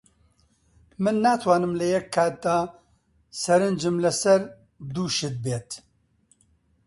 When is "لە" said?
1.79-1.85